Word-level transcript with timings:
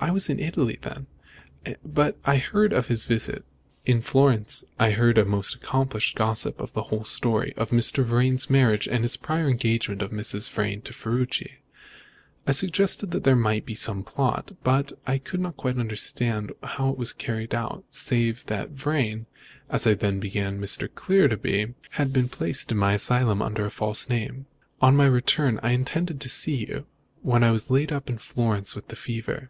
I 0.00 0.10
was 0.10 0.28
in 0.28 0.38
Italy 0.38 0.78
then, 0.82 1.06
but 1.82 2.18
I 2.26 2.36
heard 2.36 2.74
of 2.74 2.88
his 2.88 3.06
visit. 3.06 3.42
In 3.86 4.02
Florence 4.02 4.66
I 4.78 4.90
heard 4.90 5.16
from 5.16 5.26
a 5.26 5.30
most 5.30 5.54
accomplished 5.54 6.14
gossip 6.14 6.58
the 6.74 6.82
whole 6.82 7.06
story 7.06 7.54
of 7.56 7.70
Mr. 7.70 8.04
Vrain's 8.04 8.50
marriage 8.50 8.86
and 8.86 9.02
the 9.02 9.18
prior 9.22 9.48
engagement 9.48 10.02
of 10.02 10.10
Mrs. 10.10 10.50
Vrain 10.50 10.82
to 10.82 10.92
Ferruci. 10.92 11.52
I 12.46 12.52
guessed 12.52 13.08
that 13.10 13.24
there 13.24 13.34
might 13.34 13.64
be 13.64 13.74
some 13.74 14.02
plot, 14.02 14.52
but 14.62 14.92
I 15.06 15.16
could 15.16 15.40
not 15.40 15.56
quite 15.56 15.78
understand 15.78 16.52
how 16.62 16.90
it 16.90 16.98
was 16.98 17.14
carried 17.14 17.54
out, 17.54 17.82
save 17.88 18.44
that 18.46 18.72
Vrain 18.72 19.24
as 19.70 19.86
I 19.86 19.94
then 19.94 20.20
began 20.20 20.60
to 20.60 20.66
believe 20.78 20.94
Clear 20.94 21.28
to 21.28 21.36
be 21.38 21.72
had 21.92 22.12
been 22.12 22.28
placed 22.28 22.70
in 22.70 22.76
my 22.76 22.92
asylum 22.92 23.40
under 23.40 23.64
a 23.64 23.70
false 23.70 24.06
name. 24.10 24.44
On 24.82 24.94
my 24.94 25.06
return 25.06 25.58
I 25.62 25.70
intended 25.70 26.20
to 26.20 26.28
see 26.28 26.56
you, 26.56 26.84
when 27.22 27.42
I 27.42 27.52
was 27.52 27.70
laid 27.70 27.90
up 27.90 28.10
in 28.10 28.18
Florence 28.18 28.74
with 28.74 28.88
the 28.88 28.96
fever. 28.96 29.48